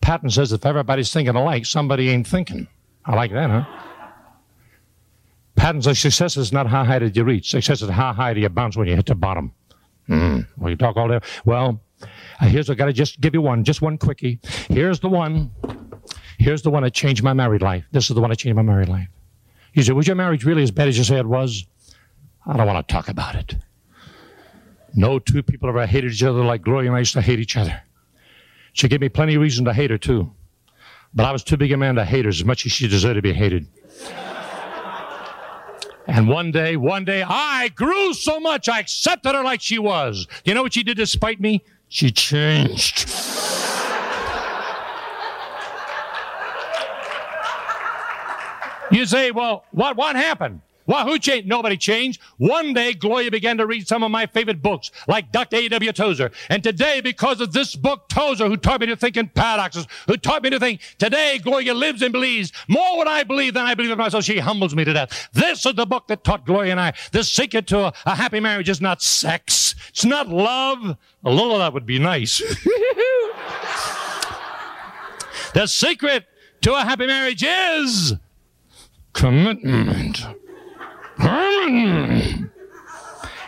Patton 0.00 0.30
says 0.30 0.50
if 0.52 0.64
everybody's 0.64 1.12
thinking 1.12 1.36
alike, 1.36 1.66
somebody 1.66 2.08
ain't 2.08 2.26
thinking. 2.26 2.66
I 3.04 3.14
like 3.14 3.32
that, 3.32 3.50
huh? 3.50 3.87
Patterns 5.58 5.88
of 5.88 5.98
success 5.98 6.36
is 6.36 6.52
not 6.52 6.68
how 6.68 6.84
high 6.84 7.00
did 7.00 7.16
you 7.16 7.24
reach. 7.24 7.50
Success 7.50 7.82
is 7.82 7.90
how 7.90 8.12
high 8.12 8.32
do 8.32 8.40
you 8.40 8.48
bounce 8.48 8.76
when 8.76 8.86
you 8.86 8.94
hit 8.94 9.06
the 9.06 9.16
bottom. 9.16 9.52
Mm. 10.08 10.46
Well, 10.56 10.70
you 10.70 10.76
talk 10.76 10.96
all 10.96 11.08
day. 11.08 11.18
Well, 11.44 11.80
uh, 12.40 12.46
here's 12.46 12.70
I 12.70 12.74
got 12.74 12.86
to 12.86 12.92
just 12.92 13.20
give 13.20 13.34
you 13.34 13.42
one, 13.42 13.64
just 13.64 13.82
one 13.82 13.98
quickie. 13.98 14.38
Here's 14.68 15.00
the 15.00 15.08
one. 15.08 15.50
Here's 16.38 16.62
the 16.62 16.70
one 16.70 16.84
that 16.84 16.94
changed 16.94 17.24
my 17.24 17.32
married 17.32 17.60
life. 17.60 17.84
This 17.90 18.08
is 18.08 18.14
the 18.14 18.20
one 18.20 18.30
that 18.30 18.36
changed 18.36 18.54
my 18.54 18.62
married 18.62 18.88
life. 18.88 19.08
You 19.74 19.82
say, 19.82 19.92
was 19.92 20.06
your 20.06 20.14
marriage 20.14 20.44
really 20.44 20.62
as 20.62 20.70
bad 20.70 20.86
as 20.86 20.96
you 20.96 21.02
say 21.02 21.18
it 21.18 21.26
was? 21.26 21.66
I 22.46 22.56
don't 22.56 22.66
want 22.66 22.86
to 22.86 22.92
talk 22.92 23.08
about 23.08 23.34
it. 23.34 23.56
No 24.94 25.18
two 25.18 25.42
people 25.42 25.68
ever 25.68 25.86
hated 25.86 26.12
each 26.12 26.22
other 26.22 26.44
like 26.44 26.62
Gloria 26.62 26.88
and 26.88 26.96
I 26.96 27.00
used 27.00 27.14
to 27.14 27.20
hate 27.20 27.40
each 27.40 27.56
other. 27.56 27.82
She 28.74 28.86
gave 28.86 29.00
me 29.00 29.08
plenty 29.08 29.34
of 29.34 29.42
reason 29.42 29.64
to 29.64 29.72
hate 29.72 29.90
her 29.90 29.98
too. 29.98 30.32
But 31.12 31.26
I 31.26 31.32
was 31.32 31.42
too 31.42 31.56
big 31.56 31.72
a 31.72 31.76
man 31.76 31.96
to 31.96 32.04
hate 32.04 32.26
her 32.26 32.28
as 32.28 32.44
much 32.44 32.64
as 32.64 32.70
she 32.70 32.86
deserved 32.86 33.16
to 33.16 33.22
be 33.22 33.32
hated. 33.32 33.66
And 36.08 36.26
one 36.26 36.50
day, 36.50 36.74
one 36.74 37.04
day, 37.04 37.22
I 37.22 37.68
grew 37.68 38.14
so 38.14 38.40
much, 38.40 38.66
I 38.66 38.80
accepted 38.80 39.34
her 39.34 39.44
like 39.44 39.60
she 39.60 39.78
was. 39.78 40.26
You 40.42 40.54
know 40.54 40.62
what 40.62 40.72
she 40.72 40.82
did 40.82 40.96
to 40.96 41.06
spite 41.06 41.38
me? 41.38 41.62
She 41.90 42.10
changed. 42.10 43.06
you 48.90 49.04
say, 49.04 49.32
well, 49.32 49.66
what, 49.70 49.96
what 49.98 50.16
happened? 50.16 50.62
Who 50.88 51.18
changed? 51.18 51.46
Nobody 51.46 51.76
changed. 51.76 52.20
One 52.38 52.72
day, 52.72 52.94
Gloria 52.94 53.30
began 53.30 53.58
to 53.58 53.66
read 53.66 53.86
some 53.86 54.02
of 54.02 54.10
my 54.10 54.26
favorite 54.26 54.62
books, 54.62 54.90
like 55.06 55.30
Dr. 55.32 55.56
A.W. 55.56 55.92
Tozer. 55.92 56.30
And 56.48 56.64
today, 56.64 57.00
because 57.02 57.42
of 57.42 57.52
this 57.52 57.76
book, 57.76 58.08
Tozer, 58.08 58.48
who 58.48 58.56
taught 58.56 58.80
me 58.80 58.86
to 58.86 58.96
think 58.96 59.16
in 59.16 59.28
paradoxes, 59.28 59.86
who 60.06 60.16
taught 60.16 60.42
me 60.42 60.50
to 60.50 60.58
think, 60.58 60.80
today, 60.98 61.38
Gloria 61.38 61.74
lives 61.74 62.00
and 62.02 62.12
believes 62.12 62.52
more 62.68 62.96
what 62.96 63.06
I 63.06 63.22
believe 63.22 63.54
than 63.54 63.66
I 63.66 63.74
believe 63.74 63.90
in 63.90 63.98
myself. 63.98 64.24
She 64.24 64.38
humbles 64.38 64.74
me 64.74 64.84
to 64.84 64.92
death. 64.92 65.28
This 65.32 65.66
is 65.66 65.74
the 65.74 65.86
book 65.86 66.08
that 66.08 66.24
taught 66.24 66.46
Gloria 66.46 66.72
and 66.72 66.80
I. 66.80 66.94
The 67.12 67.22
secret 67.22 67.66
to 67.68 67.86
a, 67.86 67.92
a 68.06 68.14
happy 68.14 68.40
marriage 68.40 68.70
is 68.70 68.80
not 68.80 69.02
sex. 69.02 69.74
It's 69.90 70.04
not 70.04 70.28
love. 70.28 70.96
A 71.24 71.30
little 71.30 71.52
of 71.52 71.58
that 71.58 71.74
would 71.74 71.86
be 71.86 71.98
nice. 71.98 72.38
the 75.54 75.66
secret 75.66 76.24
to 76.62 76.74
a 76.74 76.80
happy 76.80 77.06
marriage 77.06 77.44
is 77.46 78.14
commitment. 79.12 80.24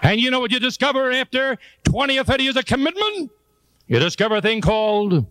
And 0.02 0.20
you 0.20 0.30
know 0.30 0.40
what 0.40 0.50
you 0.50 0.58
discover 0.58 1.10
after 1.10 1.58
20 1.84 2.18
or 2.18 2.24
30 2.24 2.44
years 2.44 2.56
of 2.56 2.64
commitment? 2.64 3.30
You 3.86 3.98
discover 3.98 4.36
a 4.36 4.42
thing 4.42 4.60
called 4.60 5.26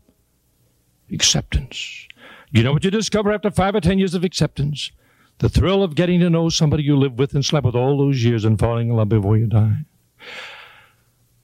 acceptance. 1.11 2.07
You 2.51 2.63
know 2.63 2.73
what 2.73 2.83
you 2.83 2.91
discover 2.91 3.31
after 3.31 3.51
five 3.51 3.75
or 3.75 3.81
10 3.81 3.99
years 3.99 4.15
of 4.15 4.23
acceptance? 4.23 4.91
The 5.39 5.49
thrill 5.49 5.83
of 5.83 5.95
getting 5.95 6.19
to 6.19 6.29
know 6.29 6.49
somebody 6.49 6.83
you 6.83 6.97
lived 6.97 7.17
with 7.17 7.33
and 7.33 7.45
slept 7.45 7.65
with 7.65 7.75
all 7.75 7.97
those 7.97 8.23
years 8.23 8.43
and 8.43 8.59
falling 8.59 8.89
in 8.89 8.95
love 8.95 9.09
before 9.09 9.37
you 9.37 9.47
die. 9.47 9.85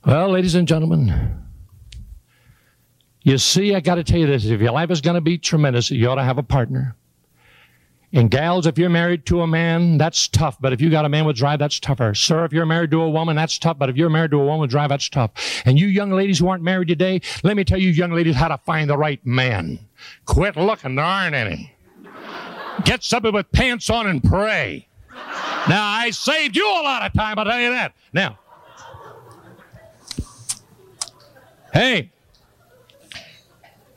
Well, 0.05 0.29
ladies 0.31 0.55
and 0.55 0.67
gentlemen, 0.67 1.41
you 3.23 3.37
see, 3.37 3.73
I 3.73 3.79
got 3.79 3.95
to 3.95 4.03
tell 4.03 4.19
you 4.19 4.27
this. 4.27 4.45
If 4.45 4.61
your 4.61 4.71
life 4.71 4.91
is 4.91 5.01
going 5.01 5.15
to 5.15 5.21
be 5.21 5.37
tremendous, 5.37 5.89
you 5.89 6.09
ought 6.09 6.15
to 6.15 6.23
have 6.23 6.37
a 6.37 6.43
partner. 6.43 6.95
And 8.15 8.31
gals, 8.31 8.65
if 8.65 8.77
you're 8.77 8.89
married 8.89 9.25
to 9.25 9.41
a 9.41 9.47
man, 9.47 9.97
that's 9.97 10.29
tough. 10.29 10.57
But 10.61 10.71
if 10.71 10.79
you 10.79 10.89
got 10.89 11.03
a 11.03 11.09
man 11.09 11.25
with 11.25 11.35
drive, 11.35 11.59
that's 11.59 11.81
tougher. 11.81 12.13
Sir, 12.13 12.45
if 12.45 12.53
you're 12.53 12.65
married 12.65 12.91
to 12.91 13.01
a 13.01 13.09
woman, 13.09 13.35
that's 13.35 13.59
tough. 13.59 13.77
But 13.77 13.89
if 13.89 13.97
you're 13.97 14.09
married 14.09 14.31
to 14.31 14.39
a 14.39 14.45
woman 14.45 14.61
with 14.61 14.69
drive, 14.69 14.87
that's 14.87 15.09
tough. 15.09 15.31
And 15.65 15.77
you 15.77 15.87
young 15.87 16.11
ladies 16.11 16.39
who 16.39 16.47
aren't 16.47 16.63
married 16.63 16.87
today, 16.87 17.19
let 17.43 17.57
me 17.57 17.65
tell 17.65 17.77
you 17.77 17.89
young 17.89 18.13
ladies 18.13 18.37
how 18.37 18.47
to 18.47 18.57
find 18.59 18.89
the 18.89 18.97
right 18.97 19.19
man. 19.25 19.79
Quit 20.23 20.55
looking. 20.55 20.95
There 20.95 21.03
aren't 21.03 21.35
any. 21.35 21.75
Get 22.85 23.03
somebody 23.03 23.33
with 23.33 23.51
pants 23.51 23.89
on 23.89 24.07
and 24.07 24.23
pray. 24.23 24.87
Now, 25.67 25.85
I 25.85 26.11
saved 26.11 26.55
you 26.55 26.65
a 26.65 26.83
lot 26.83 27.05
of 27.05 27.11
time, 27.11 27.37
I'll 27.37 27.43
tell 27.43 27.59
you 27.59 27.71
that. 27.71 27.95
Now, 28.13 28.39
hey, 31.73 32.13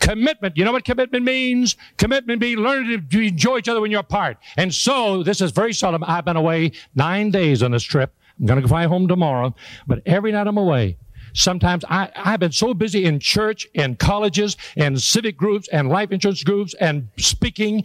Commitment. 0.08 0.56
You 0.56 0.64
know 0.64 0.72
what 0.72 0.86
commitment 0.86 1.22
means? 1.22 1.76
Commitment 1.98 2.40
means 2.40 2.58
learning 2.58 3.08
to 3.10 3.20
enjoy 3.20 3.58
each 3.58 3.68
other 3.68 3.82
when 3.82 3.90
you're 3.90 4.00
apart. 4.00 4.38
And 4.56 4.72
so, 4.72 5.22
this 5.22 5.42
is 5.42 5.50
very 5.50 5.74
seldom. 5.74 6.02
I've 6.06 6.24
been 6.24 6.38
away 6.38 6.72
nine 6.94 7.30
days 7.30 7.62
on 7.62 7.72
this 7.72 7.82
trip. 7.82 8.14
I'm 8.40 8.46
going 8.46 8.62
to 8.62 8.66
fly 8.66 8.86
home 8.86 9.06
tomorrow. 9.06 9.54
But 9.86 10.00
every 10.06 10.32
night 10.32 10.46
I'm 10.46 10.56
away, 10.56 10.96
sometimes 11.34 11.84
I, 11.90 12.10
I've 12.16 12.40
been 12.40 12.52
so 12.52 12.72
busy 12.72 13.04
in 13.04 13.20
church 13.20 13.66
and 13.74 13.98
colleges 13.98 14.56
and 14.78 14.98
civic 14.98 15.36
groups 15.36 15.68
and 15.68 15.90
life 15.90 16.10
insurance 16.10 16.42
groups 16.42 16.72
and 16.80 17.08
speaking. 17.18 17.84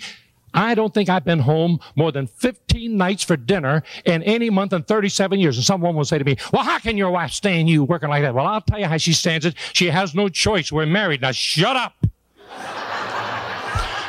I 0.53 0.75
don't 0.75 0.93
think 0.93 1.09
I've 1.09 1.25
been 1.25 1.39
home 1.39 1.81
more 1.97 2.13
than 2.13 2.27
15 2.27 2.95
nights 2.95 3.25
for 3.25 3.35
dinner 3.35 3.83
in 4.05 4.23
any 4.23 4.49
month 4.49 4.71
in 4.71 4.83
37 4.83 5.41
years. 5.41 5.57
And 5.57 5.65
someone 5.65 5.93
will 5.93 6.05
say 6.05 6.19
to 6.19 6.23
me, 6.23 6.37
well, 6.53 6.63
how 6.63 6.79
can 6.79 6.95
your 6.95 7.11
wife 7.11 7.31
stand 7.31 7.67
you 7.67 7.83
working 7.83 8.07
like 8.07 8.21
that? 8.21 8.33
Well, 8.33 8.47
I'll 8.47 8.61
tell 8.61 8.79
you 8.79 8.85
how 8.85 8.95
she 8.95 9.11
stands 9.11 9.45
it. 9.45 9.55
She 9.73 9.87
has 9.87 10.15
no 10.15 10.29
choice. 10.29 10.71
We're 10.71 10.85
married. 10.85 11.19
Now 11.19 11.33
shut 11.33 11.75
up. 11.75 11.95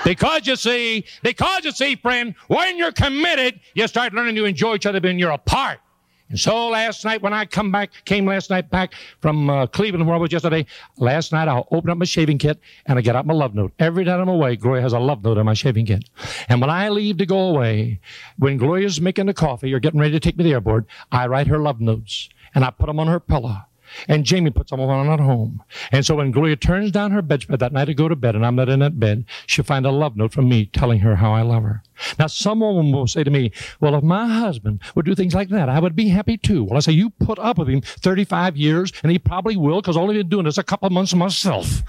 Because 0.05 0.47
you 0.47 0.57
see, 0.57 1.07
because 1.23 1.65
you 1.65 1.73
see, 1.73 1.97
friend, 1.97 2.35
when 2.49 2.77
you're 2.77 2.93
committed, 2.93 3.59
you 3.75 3.89
start 3.89 4.13
learning 4.13 4.35
to 4.37 4.45
enjoy 4.45 4.75
each 4.75 4.85
other 4.85 5.01
when 5.01 5.19
you're 5.19 5.31
apart. 5.31 5.81
And 6.29 6.39
so 6.39 6.69
last 6.69 7.05
night 7.05 7.23
when 7.23 7.33
I 7.33 7.45
come 7.45 7.71
back, 7.71 7.91
came 8.05 8.27
last 8.27 8.51
night 8.51 8.71
back 8.71 8.95
from 9.21 9.49
uh, 9.49 9.67
Cleveland 9.67 10.07
where 10.07 10.17
I 10.17 10.19
was 10.19 10.33
yesterday, 10.33 10.67
last 10.97 11.33
night 11.33 11.49
I'll 11.49 11.69
open 11.71 11.91
up 11.91 11.99
my 11.99 12.05
shaving 12.05 12.39
kit 12.39 12.59
and 12.87 12.99
I 12.99 13.03
get 13.03 13.15
out 13.15 13.27
my 13.27 13.35
love 13.35 13.55
note. 13.55 13.73
Every 13.79 14.05
time 14.05 14.21
I'm 14.21 14.29
away, 14.29 14.57
Gloria 14.57 14.83
has 14.83 14.93
a 14.93 14.99
love 14.99 15.23
note 15.23 15.39
on 15.39 15.47
my 15.47 15.55
shaving 15.55 15.87
kit. 15.87 16.09
And 16.49 16.61
when 16.61 16.71
I 16.71 16.89
leave 16.89 17.19
to 17.19 17.27
go 17.27 17.39
away, 17.51 18.01
when 18.39 18.57
Gloria's 18.57 19.01
making 19.01 19.27
the 19.27 19.35
coffee 19.35 19.73
or 19.73 19.79
getting 19.79 20.01
ready 20.01 20.13
to 20.13 20.21
take 20.21 20.37
me 20.37 20.45
to 20.45 20.49
the 20.49 20.55
airport, 20.55 20.87
I 21.13 21.27
write 21.27 21.47
her 21.47 21.59
love 21.59 21.81
notes 21.81 22.29
and 22.55 22.65
I 22.65 22.71
put 22.71 22.87
them 22.87 22.99
on 23.01 23.07
her 23.07 23.21
pillow. 23.21 23.63
And 24.09 24.25
Jamie 24.25 24.51
puts 24.51 24.71
them 24.71 24.81
on 24.81 25.09
at 25.09 25.21
home. 25.21 25.63
And 25.93 26.05
so 26.05 26.17
when 26.17 26.31
Gloria 26.31 26.57
turns 26.57 26.91
down 26.91 27.11
her 27.11 27.23
bedspread 27.23 27.61
that 27.61 27.73
night 27.73 27.87
to 27.87 27.95
go 27.95 28.09
to 28.09 28.17
bed, 28.17 28.35
and 28.35 28.45
I'm 28.45 28.57
not 28.57 28.69
in 28.69 28.81
that 28.81 28.99
bed, 28.99 29.25
she'll 29.47 29.65
find 29.65 29.87
a 29.87 29.91
love 29.91 30.17
note 30.17 30.33
from 30.33 30.49
me 30.49 30.67
telling 30.67 31.01
her 31.01 31.17
how 31.17 31.33
I 31.33 31.43
love 31.43 31.63
her. 31.63 31.83
Now, 32.19 32.27
some 32.27 32.61
woman 32.61 32.93
will 32.93 33.07
say 33.07 33.25
to 33.25 33.31
me, 33.31 33.53
Well, 33.81 33.95
if 33.95 34.03
my 34.03 34.27
husband 34.27 34.81
would 34.95 35.07
do 35.07 35.15
things 35.15 35.35
like 35.35 35.49
that, 35.51 35.69
I 35.69 35.79
would 35.79 35.95
be 35.95 36.09
happy 36.09 36.37
too. 36.37 36.65
Well, 36.65 36.77
I 36.77 36.81
say, 36.81 36.93
You 36.93 37.11
put 37.11 37.39
up 37.39 37.59
with 37.59 37.69
him 37.69 37.81
35 37.83 38.57
years, 38.57 38.93
and 39.03 39.13
he 39.13 39.19
probably 39.19 39.57
will, 39.57 39.81
because 39.81 39.97
all 39.97 40.09
he's 40.11 40.19
been 40.19 40.29
doing 40.29 40.47
is 40.47 40.59
a 40.59 40.63
couple 40.63 40.89
months 40.91 41.15
myself. 41.15 41.83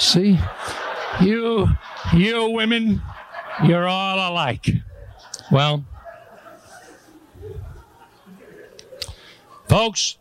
See? 0.00 0.38
You, 1.20 1.68
you 2.14 2.50
women, 2.50 3.00
you're 3.64 3.88
all 3.88 4.30
alike. 4.30 4.66
Well, 5.50 5.84
folks, 9.68 10.18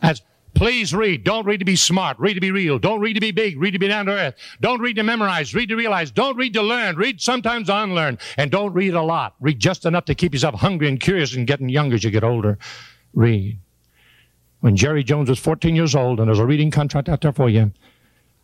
as 0.00 0.22
Please 0.54 0.94
read. 0.94 1.24
Don't 1.24 1.46
read 1.46 1.58
to 1.58 1.64
be 1.64 1.76
smart. 1.76 2.18
Read 2.18 2.34
to 2.34 2.40
be 2.40 2.50
real. 2.50 2.78
Don't 2.78 3.00
read 3.00 3.14
to 3.14 3.20
be 3.20 3.30
big. 3.30 3.60
Read 3.60 3.72
to 3.72 3.78
be 3.78 3.88
down 3.88 4.06
to 4.06 4.12
earth. 4.12 4.34
Don't 4.60 4.80
read 4.80 4.96
to 4.96 5.02
memorize. 5.02 5.54
Read 5.54 5.68
to 5.70 5.76
realize. 5.76 6.10
Don't 6.10 6.36
read 6.36 6.52
to 6.54 6.62
learn. 6.62 6.96
Read 6.96 7.20
sometimes 7.20 7.68
unlearn. 7.68 8.18
And 8.36 8.50
don't 8.50 8.72
read 8.72 8.94
a 8.94 9.02
lot. 9.02 9.34
Read 9.40 9.58
just 9.58 9.86
enough 9.86 10.04
to 10.06 10.14
keep 10.14 10.34
yourself 10.34 10.54
hungry 10.56 10.88
and 10.88 11.00
curious 11.00 11.34
and 11.34 11.46
getting 11.46 11.68
younger 11.68 11.94
as 11.94 12.04
you 12.04 12.10
get 12.10 12.24
older. 12.24 12.58
Read. 13.14 13.58
When 14.60 14.76
Jerry 14.76 15.02
Jones 15.02 15.28
was 15.28 15.40
14 15.40 15.74
years 15.74 15.94
old, 15.94 16.20
and 16.20 16.28
there's 16.28 16.38
a 16.38 16.46
reading 16.46 16.70
contract 16.70 17.08
out 17.08 17.22
there 17.22 17.32
for 17.32 17.48
you, 17.48 17.72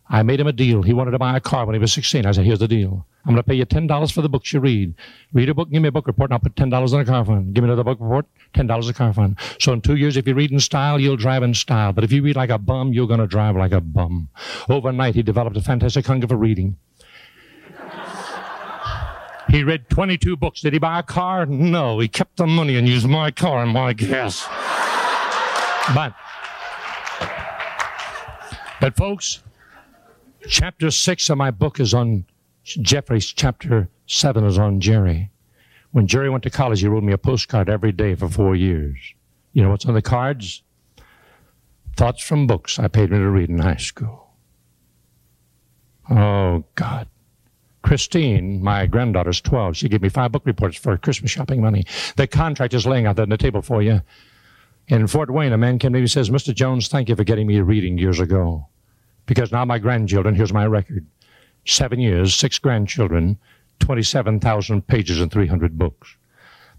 I 0.09 0.23
made 0.23 0.39
him 0.39 0.47
a 0.47 0.51
deal. 0.51 0.81
He 0.81 0.93
wanted 0.93 1.11
to 1.11 1.19
buy 1.19 1.37
a 1.37 1.39
car 1.39 1.65
when 1.65 1.75
he 1.75 1.79
was 1.79 1.93
16. 1.93 2.25
I 2.25 2.31
said, 2.31 2.45
here's 2.45 2.59
the 2.59 2.67
deal. 2.67 3.05
I'm 3.25 3.33
going 3.33 3.43
to 3.43 3.43
pay 3.43 3.55
you 3.55 3.65
$10 3.65 4.11
for 4.13 4.21
the 4.21 4.29
books 4.29 4.53
you 4.53 4.59
read. 4.59 4.93
Read 5.33 5.49
a 5.49 5.53
book, 5.53 5.69
give 5.69 5.81
me 5.81 5.89
a 5.89 5.91
book 5.91 6.07
report, 6.07 6.29
and 6.29 6.35
I'll 6.35 6.39
put 6.39 6.55
$10 6.55 6.93
in 6.93 6.99
a 6.99 7.05
car 7.05 7.25
fund. 7.25 7.53
Give 7.53 7.63
me 7.63 7.67
another 7.67 7.83
book 7.83 7.99
report, 7.99 8.25
$10 8.53 8.89
a 8.89 8.93
car 8.93 9.13
fund. 9.13 9.37
So 9.59 9.73
in 9.73 9.81
two 9.81 9.97
years, 9.97 10.15
if 10.15 10.25
you 10.25 10.33
read 10.33 10.51
in 10.51 10.59
style, 10.59 10.99
you'll 10.99 11.17
drive 11.17 11.43
in 11.43 11.53
style. 11.53 11.91
But 11.91 12.05
if 12.05 12.11
you 12.13 12.23
read 12.23 12.37
like 12.37 12.49
a 12.49 12.57
bum, 12.57 12.93
you're 12.93 13.07
going 13.07 13.19
to 13.19 13.27
drive 13.27 13.57
like 13.57 13.73
a 13.73 13.81
bum. 13.81 14.29
Overnight, 14.69 15.15
he 15.15 15.21
developed 15.21 15.57
a 15.57 15.61
fantastic 15.61 16.05
hunger 16.05 16.27
for 16.27 16.37
reading. 16.37 16.77
He 19.49 19.63
read 19.63 19.89
22 19.89 20.37
books. 20.37 20.61
Did 20.61 20.73
he 20.73 20.79
buy 20.79 20.99
a 20.99 21.03
car? 21.03 21.45
No. 21.45 21.99
He 21.99 22.07
kept 22.07 22.37
the 22.37 22.45
money 22.45 22.77
and 22.77 22.87
used 22.87 23.07
my 23.07 23.31
car 23.31 23.63
and 23.63 23.71
my 23.71 23.93
gas. 23.93 24.47
But, 25.93 26.13
but 28.79 28.95
folks, 28.95 29.41
chapter 30.47 30.91
six 30.91 31.29
of 31.31 31.37
my 31.39 31.49
book 31.49 31.79
is 31.79 31.95
on 31.95 32.25
Jeffrey's 32.63 33.27
chapter 33.27 33.89
7 34.07 34.43
is 34.43 34.57
on 34.57 34.79
Jerry. 34.79 35.31
When 35.91 36.07
Jerry 36.07 36.29
went 36.29 36.43
to 36.43 36.49
college, 36.49 36.81
he 36.81 36.87
wrote 36.87 37.03
me 37.03 37.13
a 37.13 37.17
postcard 37.17 37.69
every 37.69 37.91
day 37.91 38.15
for 38.15 38.29
four 38.29 38.55
years. 38.55 38.97
You 39.53 39.63
know 39.63 39.69
what's 39.69 39.85
on 39.85 39.95
the 39.95 40.01
cards? 40.01 40.61
Thoughts 41.95 42.21
from 42.21 42.47
books 42.47 42.77
I 42.79 42.87
paid 42.87 43.11
me 43.11 43.17
to 43.17 43.29
read 43.29 43.49
in 43.49 43.59
high 43.59 43.77
school. 43.77 44.29
Oh, 46.09 46.63
God. 46.75 47.07
Christine, 47.81 48.61
my 48.61 48.85
granddaughter's 48.85 49.41
12. 49.41 49.77
She 49.77 49.89
gave 49.89 50.01
me 50.01 50.09
five 50.09 50.31
book 50.31 50.45
reports 50.45 50.77
for 50.77 50.97
Christmas 50.97 51.31
shopping 51.31 51.61
money. 51.61 51.85
The 52.17 52.27
contract 52.27 52.73
is 52.73 52.85
laying 52.85 53.05
out 53.05 53.15
there 53.15 53.23
on 53.23 53.29
the 53.29 53.37
table 53.37 53.61
for 53.61 53.81
you. 53.81 54.01
In 54.87 55.07
Fort 55.07 55.29
Wayne, 55.29 55.53
a 55.53 55.57
man 55.57 55.79
came 55.79 55.93
to 55.93 55.97
me 55.97 56.01
and 56.01 56.11
says, 56.11 56.29
Mr. 56.29 56.53
Jones, 56.53 56.87
thank 56.87 57.09
you 57.09 57.15
for 57.15 57.23
getting 57.23 57.47
me 57.47 57.59
reading 57.61 57.97
years 57.97 58.19
ago. 58.19 58.67
Because 59.25 59.51
now 59.51 59.63
my 59.65 59.79
grandchildren, 59.79 60.35
here's 60.35 60.53
my 60.53 60.65
record 60.65 61.05
seven 61.65 61.99
years, 61.99 62.33
six 62.33 62.59
grandchildren, 62.59 63.37
27,000 63.79 64.87
pages 64.87 65.19
and 65.21 65.31
300 65.31 65.77
books. 65.77 66.15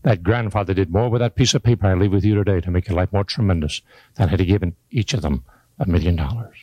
That 0.03 0.23
grandfather 0.23 0.73
did 0.73 0.91
more 0.91 1.11
with 1.11 1.21
that 1.21 1.35
piece 1.35 1.55
of 1.55 1.63
paper 1.63 1.87
I 1.87 1.95
leave 1.95 2.13
with 2.13 2.25
you 2.25 2.35
today 2.35 2.61
to 2.61 2.71
make 2.71 2.89
your 2.89 2.97
life 2.97 3.13
more 3.13 3.25
tremendous 3.25 3.83
than 4.15 4.29
had 4.29 4.41
he 4.41 4.47
given 4.47 4.75
each 4.91 5.13
of 5.13 5.23
them 5.23 5.45
a 5.79 5.87
million 5.87 6.17
dollars. 6.17 6.57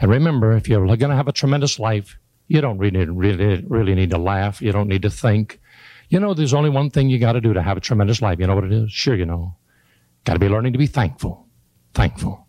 And 0.00 0.10
remember, 0.10 0.52
if 0.52 0.68
you're 0.68 0.86
going 0.86 1.10
to 1.10 1.16
have 1.16 1.28
a 1.28 1.32
tremendous 1.32 1.78
life, 1.78 2.18
you 2.46 2.60
don't 2.60 2.78
really, 2.78 3.04
really, 3.04 3.64
really 3.68 3.94
need 3.94 4.10
to 4.10 4.18
laugh. 4.18 4.62
You 4.62 4.72
don't 4.72 4.88
need 4.88 5.02
to 5.02 5.10
think. 5.10 5.60
You 6.08 6.20
know, 6.20 6.32
there's 6.32 6.54
only 6.54 6.70
one 6.70 6.88
thing 6.90 7.10
you 7.10 7.18
got 7.18 7.32
to 7.32 7.40
do 7.40 7.52
to 7.52 7.62
have 7.62 7.76
a 7.76 7.80
tremendous 7.80 8.22
life. 8.22 8.38
You 8.38 8.46
know 8.46 8.54
what 8.54 8.64
it 8.64 8.72
is? 8.72 8.90
Sure, 8.90 9.14
you 9.14 9.26
know. 9.26 9.54
Got 10.24 10.34
to 10.34 10.38
be 10.38 10.48
learning 10.48 10.72
to 10.72 10.78
be 10.78 10.86
thankful. 10.86 11.46
Thankful. 11.92 12.46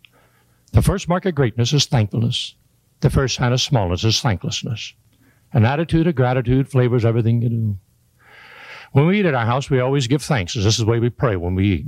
The 0.72 0.82
first 0.82 1.08
mark 1.08 1.26
of 1.26 1.34
greatness 1.34 1.72
is 1.72 1.86
thankfulness. 1.86 2.54
The 3.00 3.10
first 3.10 3.36
sign 3.36 3.52
of 3.52 3.60
smallness 3.60 4.04
is 4.04 4.20
thanklessness. 4.20 4.94
An 5.52 5.64
attitude 5.64 6.06
of 6.06 6.14
gratitude 6.14 6.70
flavors 6.70 7.04
everything 7.04 7.42
you 7.42 7.48
do. 7.48 7.78
When 8.92 9.06
we 9.06 9.20
eat 9.20 9.26
at 9.26 9.34
our 9.34 9.46
house, 9.46 9.70
we 9.70 9.80
always 9.80 10.06
give 10.06 10.22
thanks. 10.22 10.54
This 10.54 10.66
is 10.66 10.78
the 10.78 10.86
way 10.86 10.98
we 10.98 11.10
pray 11.10 11.36
when 11.36 11.54
we 11.54 11.68
eat. 11.68 11.86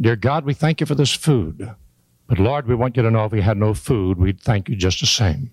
Dear 0.00 0.16
God, 0.16 0.44
we 0.44 0.54
thank 0.54 0.80
you 0.80 0.86
for 0.86 0.94
this 0.94 1.12
food. 1.12 1.74
But 2.26 2.38
Lord, 2.38 2.68
we 2.68 2.74
want 2.74 2.96
you 2.96 3.02
to 3.02 3.10
know 3.10 3.24
if 3.24 3.32
we 3.32 3.40
had 3.40 3.56
no 3.56 3.74
food, 3.74 4.18
we'd 4.18 4.40
thank 4.40 4.68
you 4.68 4.76
just 4.76 5.00
the 5.00 5.06
same. 5.06 5.50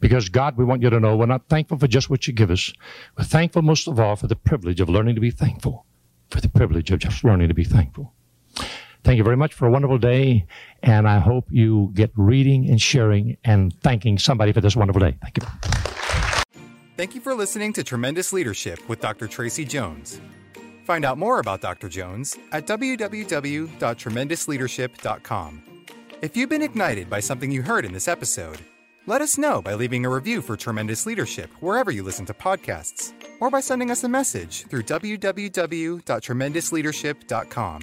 Because 0.00 0.28
God, 0.28 0.56
we 0.56 0.64
want 0.64 0.82
you 0.82 0.90
to 0.90 0.98
know 0.98 1.16
we're 1.16 1.26
not 1.26 1.48
thankful 1.48 1.78
for 1.78 1.86
just 1.86 2.10
what 2.10 2.26
you 2.26 2.32
give 2.32 2.50
us. 2.50 2.72
We're 3.16 3.24
thankful 3.24 3.62
most 3.62 3.86
of 3.86 4.00
all 4.00 4.16
for 4.16 4.26
the 4.26 4.36
privilege 4.36 4.80
of 4.80 4.88
learning 4.88 5.14
to 5.14 5.20
be 5.20 5.30
thankful. 5.30 5.86
For 6.30 6.40
the 6.40 6.48
privilege 6.48 6.90
of 6.90 7.00
just 7.00 7.22
learning 7.22 7.48
to 7.48 7.54
be 7.54 7.64
thankful. 7.64 8.14
Thank 9.02 9.18
you 9.18 9.24
very 9.24 9.36
much 9.36 9.54
for 9.54 9.66
a 9.66 9.70
wonderful 9.70 9.98
day, 9.98 10.46
and 10.82 11.08
I 11.08 11.18
hope 11.18 11.46
you 11.50 11.90
get 11.94 12.12
reading 12.16 12.68
and 12.68 12.78
sharing 12.80 13.36
and 13.44 13.72
thanking 13.80 14.18
somebody 14.18 14.52
for 14.52 14.60
this 14.60 14.76
wonderful 14.76 15.00
day. 15.00 15.16
Thank 15.22 15.38
you. 15.38 15.44
Thank 16.96 17.14
you 17.14 17.20
for 17.22 17.34
listening 17.34 17.72
to 17.74 17.82
Tremendous 17.82 18.32
Leadership 18.32 18.86
with 18.88 19.00
Dr. 19.00 19.26
Tracy 19.26 19.64
Jones. 19.64 20.20
Find 20.84 21.04
out 21.04 21.18
more 21.18 21.40
about 21.40 21.60
Dr. 21.62 21.88
Jones 21.88 22.36
at 22.52 22.66
www.tremendousleadership.com. 22.66 25.62
If 26.20 26.36
you've 26.36 26.50
been 26.50 26.60
ignited 26.60 27.08
by 27.08 27.20
something 27.20 27.50
you 27.50 27.62
heard 27.62 27.86
in 27.86 27.94
this 27.94 28.08
episode, 28.08 28.58
let 29.06 29.22
us 29.22 29.38
know 29.38 29.62
by 29.62 29.72
leaving 29.74 30.04
a 30.04 30.10
review 30.10 30.42
for 30.42 30.56
Tremendous 30.56 31.06
Leadership 31.06 31.48
wherever 31.60 31.90
you 31.90 32.02
listen 32.02 32.26
to 32.26 32.34
podcasts, 32.34 33.14
or 33.40 33.48
by 33.48 33.60
sending 33.60 33.90
us 33.90 34.04
a 34.04 34.08
message 34.08 34.66
through 34.66 34.82
www.tremendousleadership.com. 34.82 37.82